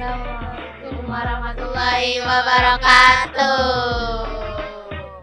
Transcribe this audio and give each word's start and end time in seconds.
Assalamualaikum 0.00 1.12
warahmatullahi 1.12 2.24
wabarakatuh. 2.24 3.60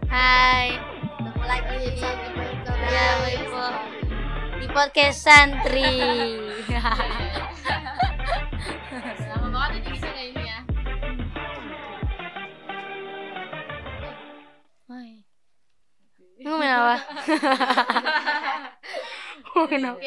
Hai, 0.06 0.78
Ketemu 1.18 1.44
lagi 1.50 1.98
dan 1.98 2.14
Ya, 2.86 3.10
di 4.62 4.70
podcast 4.70 5.26
santri. 5.26 5.98
Lama 9.26 9.48
banget 9.50 9.82
ini 9.82 9.98
ini 10.30 10.46
ya. 10.46 10.62
Hai. 14.86 15.26
Ngomongin 16.38 16.70
apa? 16.70 16.96
Ngomongin 19.42 19.90
apa? 19.90 19.98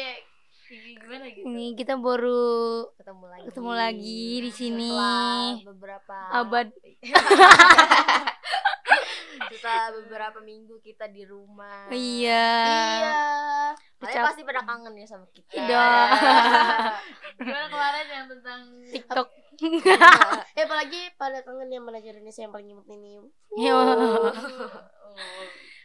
Gimana 0.72 1.24
gitu. 1.28 1.44
Ini 1.44 1.66
kita 1.76 2.00
baru 2.00 2.88
ketemu 2.96 3.24
lagi. 3.28 3.44
ketemu 3.52 3.72
lagi 3.76 4.24
di 4.40 4.50
sini. 4.52 4.88
Setelah 4.88 5.68
beberapa 5.68 6.16
Abad. 6.32 6.66
Setelah 9.52 9.92
beberapa 10.00 10.38
minggu 10.40 10.80
kita 10.80 11.12
di 11.12 11.28
rumah. 11.28 11.92
Iya. 11.92 12.48
Iya. 12.64 13.20
Kalian 14.00 14.24
pasti 14.26 14.42
pada 14.42 14.64
kangen 14.64 14.94
ya 14.96 15.06
sama 15.06 15.26
kita. 15.30 15.52
Iya. 15.52 15.88
Gimana 17.38 17.66
kemarin 17.68 18.06
yang 18.08 18.26
tentang 18.32 18.60
TikTok. 18.88 19.28
Eh 20.56 20.64
apalagi 20.64 21.00
pada 21.20 21.44
kangen 21.44 21.68
yang 21.68 21.84
belajar 21.84 22.16
Indonesia 22.16 22.42
yang 22.48 22.54
paling 22.54 22.72
imut 22.72 22.88
ini. 22.88 23.20
Oh, 23.68 24.32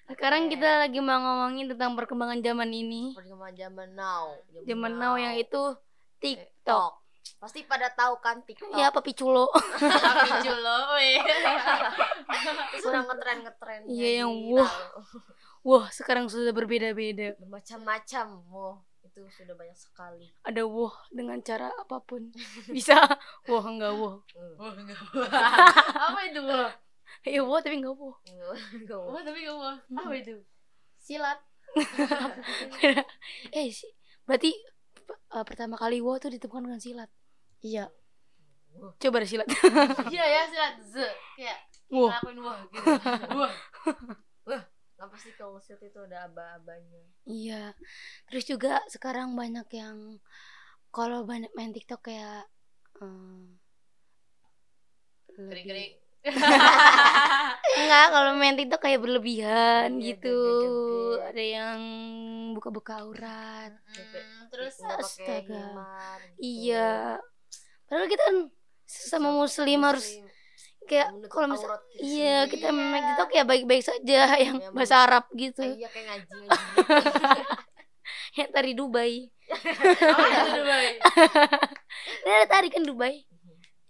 Sekarang 0.08 0.48
kita 0.48 0.88
lagi 0.88 1.04
mau 1.04 1.20
ngomongin 1.20 1.68
tentang 1.76 2.00
perkembangan 2.00 2.40
zaman 2.40 2.72
ini. 2.72 3.12
Perkembangan 3.12 3.56
zaman 3.60 3.90
now. 3.92 4.32
Zaman 4.64 4.94
now 4.96 5.14
yang 5.20 5.36
itu 5.36 5.76
TikTok. 6.24 6.58
TikTok. 6.64 6.92
Pasti 7.44 7.60
pada 7.68 7.92
tahu 7.92 8.24
kan 8.24 8.40
TikTok. 8.48 8.72
Ya 8.80 8.88
apa 8.88 9.04
piculo? 9.04 9.52
tapi 9.52 10.30
julo, 10.48 10.78
weh. 10.96 11.20
Sudah 12.84 13.04
ngetren 13.04 13.44
ngetren. 13.44 13.82
Iya, 13.92 14.24
yang 14.24 14.32
wah. 14.48 14.72
Wah, 15.68 15.86
sekarang 15.92 16.32
sudah 16.32 16.56
berbeda-beda. 16.56 17.36
Bermacam-macam. 17.44 18.48
Wah, 18.48 18.80
itu 19.04 19.20
sudah 19.36 19.52
banyak 19.60 19.76
sekali. 19.76 20.32
Ada 20.48 20.64
wah 20.64 20.96
dengan 21.12 21.44
cara 21.44 21.68
apa 21.76 22.00
pun. 22.00 22.32
Bisa 22.76 22.96
wah 23.52 23.66
enggak 23.68 23.92
wah. 23.92 24.24
Wah, 24.56 24.72
enggak. 24.72 25.00
Apa 26.00 26.20
itu, 26.32 26.40
wah? 26.48 26.72
Ya 27.26 27.42
wah 27.42 27.60
tapi 27.64 27.82
enggak 27.82 27.96
wah. 27.98 28.18
Enggak. 28.74 29.00
Wah, 29.02 29.22
tapi 29.24 29.40
enggak 29.46 29.58
wah. 29.58 29.78
Apa 29.82 30.14
itu? 30.14 30.36
Silat. 31.02 31.40
eh 33.58 33.70
sih, 33.70 33.92
berarti 34.24 34.56
uh, 35.36 35.46
pertama 35.46 35.76
kali 35.78 36.00
wah 36.02 36.18
tuh 36.18 36.32
ditemukan 36.34 36.64
dengan 36.68 36.82
silat. 36.82 37.12
Iya. 37.62 37.92
Coba 39.02 39.22
deh 39.22 39.30
silat. 39.30 39.48
Iya 40.14 40.26
ya, 40.26 40.42
silat 40.50 40.76
z. 40.86 40.96
Kayak 41.36 41.60
Wah. 41.88 42.12
ngelakuin 42.20 42.40
wah 42.44 42.60
gitu. 42.72 42.88
Wah. 44.48 44.64
Nggak 44.98 45.10
pasti 45.14 45.30
kalau 45.38 45.62
set 45.62 45.82
itu 45.82 46.00
ada 46.02 46.26
aba-abanya. 46.26 47.02
Iya. 47.26 47.74
Terus 48.30 48.44
juga 48.50 48.82
sekarang 48.90 49.38
banyak 49.38 49.68
yang 49.74 50.18
kalau 50.90 51.24
banyak 51.28 51.54
main 51.54 51.70
TikTok 51.70 52.02
kayak 52.10 52.50
um, 53.02 53.58
Kering-kering. 55.38 56.07
Enggak, 57.78 58.06
kalau 58.10 58.32
main 58.34 58.56
TikTok 58.56 58.82
kayak 58.82 59.00
berlebihan 59.00 59.98
Iya, 59.98 60.06
gitu. 60.14 60.34
joget-joget. 60.34 61.22
Ada 61.28 61.44
yang 61.44 61.80
buka-buka 62.54 62.94
aurat. 63.02 63.72
Hmm, 63.76 64.48
terus 64.50 64.74
pakai 64.78 64.98
Astaga. 64.98 65.42
gitu. 65.44 65.60
Iya. 66.40 67.22
Padahal 67.86 68.08
kita 68.08 68.24
kan 68.24 68.38
sesama 68.84 69.30
muslim 69.32 69.80
harus 69.84 70.08
Muslim, 70.08 70.26
kayak 70.88 71.08
menutup 71.12 71.30
kalau 71.30 71.48
misal 71.52 71.68
aurat 71.68 71.84
kita 71.86 72.00
iya 72.02 72.38
kita 72.48 72.68
main 72.72 73.04
TikTok 73.06 73.30
ya 73.30 73.44
baik-baik 73.44 73.84
saja 73.84 74.22
yang 74.46 74.58
Iya, 74.58 74.72
bahasa 74.72 74.96
Arab 75.04 75.24
gitu. 75.34 75.62
Iya 75.62 75.88
kayak 75.88 76.06
ngaji 76.08 76.32
ngaji 76.32 77.42
Yang 78.38 78.50
tari 78.54 78.72
Dubai. 78.72 79.14
itu 80.30 80.52
Dubai? 80.54 80.88
Ini 82.22 82.32
ada 82.32 82.48
tari 82.48 82.68
kan 82.70 82.84
Dubai. 82.84 83.16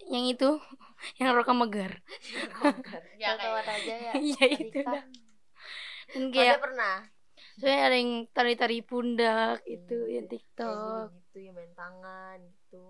Yang 0.07 0.25
itu 0.33 0.49
yang 1.19 1.33
Roka 1.33 1.53
Megar. 1.53 2.01
Ya 3.21 3.33
kayak 3.37 3.65
aja 3.65 3.95
ya. 4.09 4.13
Iya 4.17 4.43
itu 4.57 4.79
dah. 4.81 5.03
Dan 6.13 6.23
kayak 6.31 6.57
pernah 6.61 6.95
soalnya 7.57 7.81
ada 7.89 7.97
yang 7.97 8.13
tari-tari 8.33 8.79
pundak 8.85 9.61
itu 9.65 9.97
Hmm, 9.97 10.13
yang 10.13 10.25
kayak 10.25 10.31
TikTok. 10.31 11.07
gitu 11.13 11.37
ya 11.41 11.51
main 11.53 11.73
tangan 11.73 12.37
gitu 12.49 12.83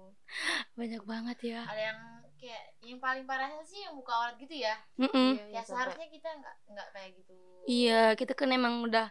Banyak 0.76 1.04
banget 1.08 1.38
ya. 1.56 1.62
ada 1.68 1.82
yang 1.92 2.00
kayak 2.38 2.64
yang 2.84 3.00
paling 3.00 3.24
parahnya 3.24 3.64
sih 3.64 3.80
yang 3.84 3.96
buka 3.96 4.12
aurat 4.14 4.36
gitu 4.38 4.56
ya. 4.56 4.76
Mm-mm. 5.00 5.40
Iya, 5.40 5.44
Ya 5.56 5.62
seharusnya 5.64 6.08
kita 6.12 6.30
nggak 6.36 6.56
nggak 6.72 6.88
kayak 6.96 7.10
gitu. 7.18 7.34
Iya, 7.68 8.02
kita 8.16 8.34
kan 8.36 8.50
emang 8.52 8.84
udah 8.88 9.08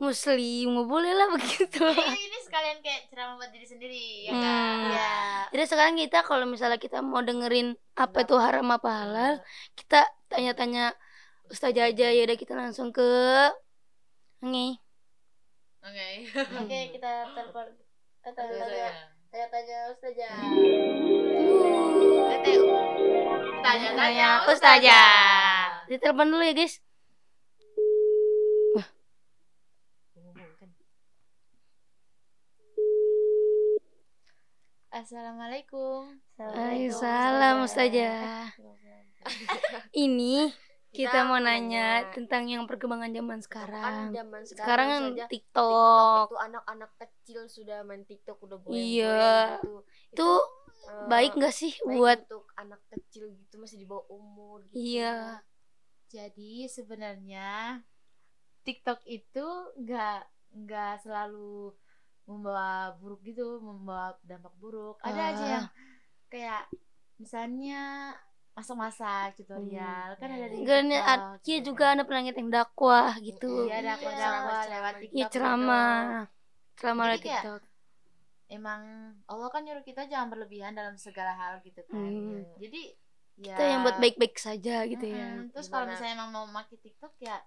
muslim, 0.00 0.64
nggak 0.74 0.88
boleh 0.88 1.12
lah 1.14 1.28
begitu. 1.36 1.84
Ini, 1.84 2.20
ini 2.28 2.38
sekalian 2.52 2.84
kayak 2.84 3.08
ceramah 3.08 3.40
buat 3.40 3.48
diri 3.48 3.64
sendiri 3.64 4.28
ya 4.28 4.32
kan. 4.36 4.44
Hmm. 4.44 4.92
Iya. 4.92 5.12
Jadi 5.56 5.64
sekarang 5.72 5.96
kita 5.96 6.18
kalau 6.20 6.44
misalnya 6.44 6.76
kita 6.76 7.00
mau 7.00 7.24
dengerin 7.24 7.72
apa 7.96 8.28
itu 8.28 8.36
haram 8.36 8.68
apa 8.68 8.90
halal, 8.92 9.32
kita 9.72 10.04
tanya-tanya 10.28 10.92
ustazah 11.48 11.88
aja 11.88 12.12
ya 12.12 12.28
udah 12.28 12.36
kita 12.36 12.52
langsung 12.52 12.92
ke 12.92 13.08
Nge. 14.44 14.68
Oke. 15.80 16.08
Oke, 16.60 16.78
kita 17.00 17.32
telepon. 17.32 17.72
Eh, 18.20 18.32
Iya, 18.36 18.36
tanya-tanya. 18.36 18.88
Tanya-tanya 19.32 19.78
Ustazah. 19.96 20.36
Tanya-tanya 23.64 24.28
ustazah. 24.44 25.88
Ditelepon 25.88 26.28
dulu 26.28 26.44
ya, 26.44 26.52
guys. 26.52 26.84
Assalamualaikum. 34.92 36.20
Waalaikumsalam 36.36 37.64
ustazah. 37.64 38.52
Ini 39.96 40.52
kita 40.92 41.24
mau 41.24 41.40
nanya 41.40 42.04
nanya. 42.04 42.12
tentang 42.12 42.44
yang 42.44 42.68
perkembangan 42.68 43.08
zaman 43.08 43.40
kan 43.40 43.40
sekarang. 43.40 44.04
zaman 44.12 44.42
sekarang, 44.44 44.52
Sekarang 44.52 44.88
kan 44.92 45.02
saja 45.08 45.24
TikTok. 45.32 46.26
itu 46.28 46.36
anak-anak 46.36 46.90
kecil 47.00 47.40
sudah 47.48 47.78
main 47.88 48.04
TikTok 48.04 48.36
udah 48.36 48.58
goyang 48.60 48.76
Iya. 48.84 49.32
gitu. 49.56 49.74
Itu 50.12 50.28
eh, 50.84 51.04
baik 51.08 51.32
nggak 51.40 51.54
sih 51.56 51.72
baik 51.72 51.88
buat 51.88 52.18
untuk 52.28 52.44
anak 52.52 52.80
kecil 52.92 53.32
gitu 53.32 53.54
masih 53.56 53.80
di 53.80 53.86
bawah 53.88 54.04
umur 54.12 54.60
gitu. 54.68 54.76
Iya. 54.76 55.40
Jadi 56.12 56.68
sebenarnya 56.68 57.80
TikTok 58.68 59.00
itu 59.08 59.46
nggak 59.80 60.20
nggak 60.52 60.94
selalu 61.00 61.72
membawa 62.24 62.94
buruk 62.96 63.20
gitu, 63.22 63.58
membawa 63.58 64.14
dampak 64.22 64.54
buruk. 64.56 64.96
Ada 65.00 65.22
aja 65.30 65.42
Ah. 65.42 65.50
yang 65.50 65.66
kayak 66.26 66.62
misalnya 67.16 68.12
masak-masak 68.52 69.32
tutorial 69.34 70.12
kan 70.20 70.28
ada 70.28 70.44
di 70.46 70.60
Enggak 70.60 70.80
nih, 70.84 71.00
TikTok, 71.00 71.08
ad- 71.08 71.24
iya 71.24 71.56
gitu 71.56 71.66
juga 71.66 71.86
kan. 71.88 71.92
ada 71.96 72.04
dakwah 72.52 73.10
gitu. 73.18 73.52
Iya 73.64 73.74
ada 73.74 73.80
Iya, 73.80 73.90
dakwah 73.96 74.12
ceramah 74.12 74.62
lewat. 74.68 74.92
TikTok. 74.92 75.12
Iya 75.12 75.24
gitu. 75.24 75.32
ceramah. 75.32 76.00
Ceramah 76.76 77.04
lewat 77.08 77.22
TikTok. 77.22 77.62
Emang 78.48 78.80
Allah 79.24 79.48
kan 79.48 79.64
nyuruh 79.64 79.80
kita 79.80 80.04
jangan 80.04 80.28
berlebihan 80.28 80.76
dalam 80.76 81.00
segala 81.00 81.32
hal 81.32 81.64
gitu 81.64 81.80
kan. 81.88 81.96
Hmm. 81.96 82.44
Jadi 82.60 82.92
ya 83.40 83.56
Kita 83.56 83.64
yang 83.64 83.80
buat 83.80 83.96
baik-baik 83.96 84.36
saja 84.36 84.84
gitu 84.84 85.06
ya. 85.08 85.40
Mm-mm. 85.40 85.56
Terus 85.56 85.72
kalau 85.72 85.88
Gimana? 85.88 85.96
misalnya 85.96 86.14
emang 86.20 86.30
mau 86.30 86.44
pakai 86.52 86.76
TikTok 86.76 87.14
ya 87.18 87.40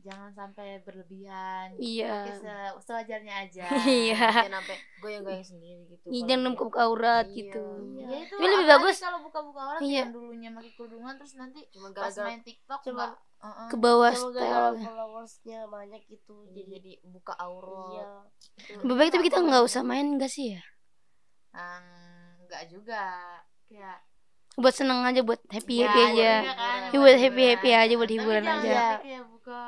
jangan 0.00 0.30
sampai 0.32 0.80
berlebihan. 0.80 1.76
Iya. 1.76 2.24
Pakai 2.24 2.34
se- 2.38 2.78
sewajarnya 2.82 3.34
aja. 3.38 3.64
Iya. 4.02 4.18
Jangan 4.42 4.54
sampai 4.58 4.76
goyang-goyang 4.98 5.46
sendiri 5.46 5.82
gitu 5.86 6.06
Iya, 6.06 6.22
Jangan 6.26 6.42
dia- 6.42 6.58
buka 6.58 6.78
aurat 6.80 7.26
Iya. 7.26 7.36
gitu. 7.36 7.64
Ya 7.94 8.16
itu 8.18 8.34
Tapi 8.34 8.46
lebih 8.48 8.66
bagus 8.68 8.96
kalau 8.98 9.18
buka-buka 9.22 9.60
orang 9.62 9.80
Iya. 9.82 9.98
yang 10.00 10.10
dulunya 10.10 10.50
pakai 10.50 10.72
kerudungan 10.72 11.14
terus 11.14 11.34
nanti 11.34 11.60
cuma 11.68 11.86
pas 11.88 11.94
gara-gara 12.08 12.26
main 12.26 12.42
TikTok 12.42 12.80
Cuma 12.82 12.94
nggak 12.94 13.12
uh-uh. 13.42 13.68
ke 13.68 13.76
bawah 13.76 14.14
gara 14.30 14.68
followersnya 14.74 15.60
banyak 15.66 16.02
gitu. 16.06 16.34
jadi, 16.46 16.54
Jadi 16.56 16.70
jadi 16.72 16.92
buka 17.04 17.34
aurat 17.36 17.90
iya. 17.92 18.04
Itu. 18.58 18.80
Lebih 18.82 18.96
baik 18.96 19.10
tapi 19.12 19.24
kita 19.26 19.38
nggak 19.38 19.62
usah 19.62 19.82
main 19.82 20.06
enggak 20.08 20.30
sih 20.30 20.54
ya? 20.54 20.62
Nggak 22.42 22.62
juga 22.68 23.02
kayak 23.64 23.98
Buat 24.52 24.74
seneng 24.76 25.00
aja, 25.00 25.20
buat 25.24 25.40
happy 25.48 25.74
ya, 25.74 25.88
happy 25.88 26.00
aja. 26.02 26.12
iya 26.12 26.52
kan, 26.52 26.80
Ya, 26.92 26.98
buat 27.00 27.16
happy 27.16 27.42
happy 27.48 27.70
aja, 27.72 27.94
buat 27.96 28.04
Tapi 28.04 28.16
hiburan 28.16 28.44
aja. 28.44 29.00
kayak 29.00 29.24
buka 29.26 29.62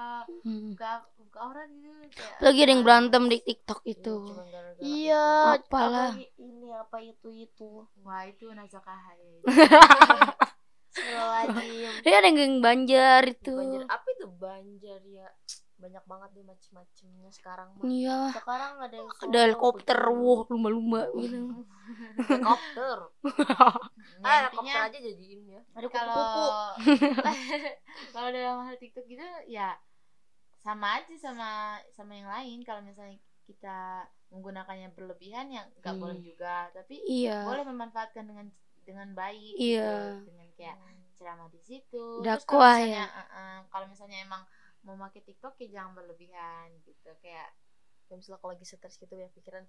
Hmm. 0.44 0.76
buka 0.76 0.90
buka 1.16 1.38
aurat 1.40 1.68
gitu 1.72 1.88
kayak 2.12 2.36
Lagi 2.44 2.58
ada 2.60 2.70
yang 2.70 2.82
berantem 2.84 3.22
di 3.26 3.38
TikTok 3.40 3.80
itu. 3.84 4.14
Gara-gara 4.28 4.70
Iya, 4.78 5.24
Apalah. 5.56 6.12
ini 6.36 6.68
apa 6.70 6.98
itu 7.00 7.28
itu. 7.32 7.88
wah 8.04 8.22
itu 8.28 8.44
nazakah 8.52 8.98
ya. 9.16 9.40
Dia 12.04 12.14
ada 12.22 12.28
yang 12.30 12.62
banjar 12.62 13.22
itu. 13.26 13.50
banjir 13.50 13.82
apa 13.88 14.06
itu 14.14 14.26
banjir 14.30 15.00
ya 15.02 15.26
banyak 15.74 16.04
banget 16.06 16.30
deh 16.32 16.44
macem-macemnya 16.46 17.30
sekarang 17.34 17.68
mah 17.74 17.82
Iya. 17.82 18.30
Sekarang 18.30 18.72
ada 18.78 18.94
yang 18.94 19.08
Ada 19.10 19.38
helikopter, 19.50 19.98
wah 20.14 20.40
lumba-lumba 20.48 21.00
gitu. 21.18 21.66
helikopter 22.30 22.98
Ya, 23.24 23.58
ah 24.24 24.48
intinya 24.48 24.74
aja 24.88 24.98
jadiin 24.98 25.40
ya 25.46 25.60
Ada 25.76 25.86
kalau 25.88 26.26
kalau 28.14 28.28
dalam 28.32 28.58
hal 28.66 28.76
TikTok 28.80 29.04
gitu 29.06 29.22
ya 29.46 29.76
sama 30.64 30.96
aja 31.00 31.12
sama 31.20 31.76
sama 31.92 32.12
yang 32.16 32.28
lain 32.28 32.58
kalau 32.64 32.80
misalnya 32.80 33.20
kita 33.44 34.08
menggunakannya 34.32 34.88
berlebihan 34.96 35.52
ya 35.52 35.62
nggak 35.78 35.94
Hmm. 35.94 36.02
boleh 36.02 36.18
juga 36.24 36.72
tapi 36.72 36.96
Iya. 37.04 37.44
boleh 37.44 37.64
memanfaatkan 37.68 38.24
dengan 38.24 38.48
dengan 38.84 39.12
baik 39.12 39.54
Iya. 39.56 39.92
gitu. 40.24 40.32
dengan 40.32 40.48
kayak 40.56 40.76
ceramah 41.14 41.48
di 41.52 41.60
situ 41.60 42.24
Dakwah 42.24 42.80
kalau 42.80 42.88
ya. 42.88 43.04
misalnya, 43.04 43.04
eh, 43.12 43.28
eh, 43.36 43.58
kalau 43.68 43.86
misalnya 43.88 44.18
emang 44.24 44.42
mau 44.84 44.96
pakai 45.00 45.20
TikTok 45.24 45.56
ya 45.60 45.80
jangan 45.80 45.92
berlebihan 45.96 46.68
gitu 46.84 47.12
kayak 47.20 47.52
kayak 48.04 48.16
misalnya 48.20 48.40
kalau 48.40 48.52
lagi 48.52 48.64
stres 48.68 48.96
gitu 48.96 49.14
ya 49.16 49.28
pikiran 49.32 49.64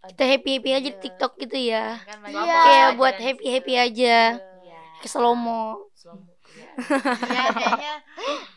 Kita 0.00 0.22
happy 0.24 0.50
happy 0.54 0.70
aja 0.70 0.80
di 0.84 0.92
Iya. 0.92 1.02
TikTok 1.02 1.32
gitu 1.38 1.58
ya. 1.58 1.86
kan 1.98 2.18
Iya. 2.20 2.22
banyak 2.22 2.38
Kayak 2.38 2.54
pelajaran 2.62 2.96
buat 2.96 3.16
happy 3.18 3.44
happy 3.48 3.74
aja. 3.76 4.18
Iya. 4.62 4.80
Ke 4.98 5.06
slomo. 5.06 5.64
ya, 6.48 6.70
ya 7.28 7.44
kayaknya 7.52 7.94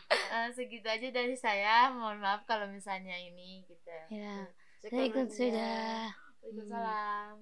eh, 0.08 0.48
segitu 0.50 0.86
aja 0.86 1.08
dari 1.10 1.34
saya 1.34 1.90
mohon 1.90 2.18
maaf 2.18 2.42
kalau 2.44 2.64
misalnya 2.66 3.14
ini 3.14 3.62
gitu 3.64 3.90
Ya. 4.08 4.48
Saya 4.80 5.02
ikut 5.04 5.28
sudah. 5.28 6.10
Waalaikumsalam 6.40 7.36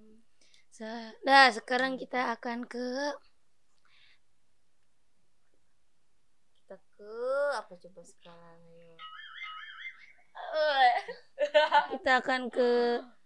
Sa- 0.70 1.12
Nah, 1.22 1.48
sekarang 1.48 1.96
kita 1.96 2.34
akan 2.34 2.64
ke 2.64 2.84
kita 6.56 6.76
ke 6.90 7.14
apa 7.56 7.72
coba 7.74 8.00
sekarang 8.02 8.60
ayo 8.64 8.94
kita 11.90 12.10
akan 12.18 12.40
ke 12.48 12.70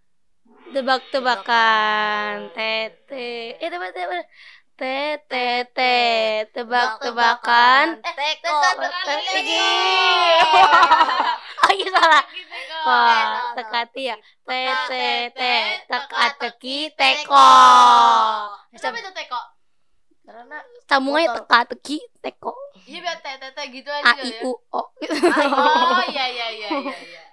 tebak-tebakan. 0.75 2.51
Tete. 2.51 3.55
Eh 3.63 3.69
tebak 3.71 3.95
tebak 3.95 4.27
tete 4.75 5.71
te 5.71 5.95
tebak-tebakan. 6.51 8.03
Eh 8.03 8.15
teko. 8.19 8.59
teki 9.07 9.55
oh 11.65 11.71
iya 11.71 11.89
salah. 11.95 12.23
Kok 12.83 13.55
tekati 13.55 14.03
ya. 14.11 14.17
Tete 14.43 15.31
te 15.31 15.55
teka 15.87 16.27
teki 16.43 16.91
teko. 16.99 17.47
Kenapa 18.75 18.99
itu 18.99 19.13
teko? 19.15 19.41
karena 20.25 20.57
sambungannya 20.89 21.37
teka 21.37 21.59
teki 21.77 21.99
teko. 22.25 22.57
Iya 22.89 22.99
biar 23.05 23.19
tete 23.21 23.63
gitu 23.71 23.91
aja 23.93 24.09
a 24.09 24.13
i 24.25 24.33
ya. 24.33 24.41
u 24.49 24.57
o. 24.57 24.81
Oh 24.81 24.89
iya 26.09 26.25
iya 26.33 26.47
iya 26.49 26.69
iya 26.81 26.83
iya. 26.97 27.25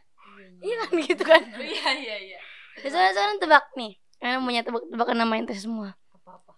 iya 0.59 0.75
kan 0.83 0.91
gitu 0.99 1.23
kan? 1.23 1.41
Iya 1.55 1.89
iya 1.97 2.17
iya. 2.19 2.40
Ya, 2.77 2.88
sekarang 2.88 3.12
sekarang 3.12 3.35
tebak 3.38 3.65
nih 3.75 3.94
kalian 4.18 4.41
punya 4.41 4.62
tebak-tebakan 4.62 5.18
nama 5.18 5.33
ente 5.35 5.53
semua 5.53 5.97
apa 6.13 6.31
apa 6.38 6.53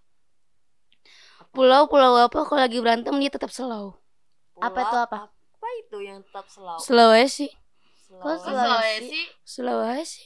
pulau 1.49 1.87
pulau 1.87 2.13
apa 2.17 2.39
kalau 2.43 2.59
lagi 2.59 2.77
berantem 2.77 3.15
dia 3.17 3.29
tetap 3.29 3.49
slow 3.49 3.97
Apa 4.59 4.79
itu 4.79 4.97
apa? 4.99 5.19
apa 5.31 5.67
itu 5.79 5.97
yang 5.99 6.19
tetap 6.21 6.45
Sulawesi 6.77 7.47
selalu 8.03 8.21
Kok 8.21 8.29
Kok 8.29 8.37
Sulawesi? 8.45 9.21
Sulawesi? 9.43 10.21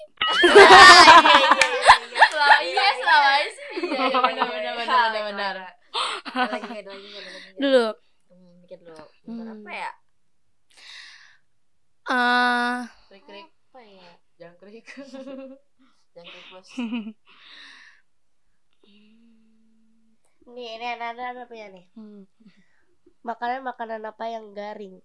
Sulawesi 2.28 2.66
Iya 2.68 2.90
Sulawesi. 2.94 3.62
Iya 3.78 4.02
iya 4.02 4.20
benar 4.20 4.48
benar 4.50 4.74
benar 4.76 5.06
benar 5.08 5.24
benar. 5.24 5.56
lagi 6.52 6.84
lagi 6.84 7.08
dulu 7.56 7.86
mikir 8.62 8.80
dulu 8.82 9.04
Hmm. 9.28 9.44
apa 9.54 9.72
ya 9.74 9.92
eh 12.08 12.80
Krik 13.10 13.24
krik. 13.26 13.48
apa 13.68 13.80
ya 13.84 14.10
Jangkrik. 14.38 14.86
jangan 16.18 16.34
klik 16.34 16.48
bos 16.50 16.68
Nih, 20.48 20.80
ini 20.80 20.86
ada 20.88 21.12
ada 21.12 21.44
apa 21.44 21.52
ya 21.52 21.68
nih? 21.68 21.92
hmm. 21.94 22.24
Makanan-makanan 23.20 24.00
apa 24.08 24.32
yang 24.32 24.56
garing? 24.56 25.04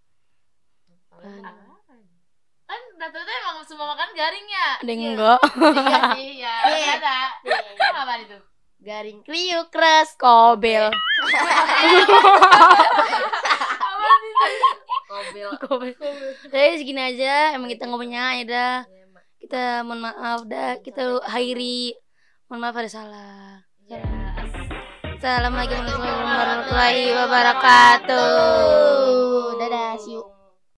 Kan 2.62 2.80
rata-rata 2.94 3.32
emang 3.42 3.58
semua 3.66 3.90
makan 3.90 4.14
garing 4.14 4.46
ya. 4.46 4.68
ada 4.78 4.86
yang 4.86 5.18
enggak 5.18 5.42
Iya 5.42 6.00
sih 6.14 6.30
ya. 6.38 6.56
Iya. 6.78 6.94
Ada. 6.94 7.18
Emang 7.74 8.06
apa 8.06 8.22
itu? 8.22 8.38
Garing 8.86 9.18
kriuk 9.26 9.74
keras. 9.74 10.14
kobel 10.22 10.94
kobel 15.12 15.48
kobel 15.60 15.92
jadi 16.48 16.80
segini 16.80 17.02
aja 17.02 17.52
emang 17.52 17.68
kita 17.68 17.84
nggak 17.84 18.00
punya 18.00 18.24
ya 18.40 18.44
dah 18.48 18.76
Iya. 18.88 19.01
Kita 19.42 19.82
mohon 19.82 20.06
maaf 20.06 20.46
dah 20.46 20.78
kita 20.78 21.18
akhiri. 21.26 21.98
Mohon 22.46 22.60
maaf 22.62 22.76
ada 22.78 22.90
salah. 22.90 23.66
Ya. 23.90 24.02
Assalamualaikum 25.18 25.82
warahmatullahi 25.82 27.14
wabarakatuh 27.14 29.21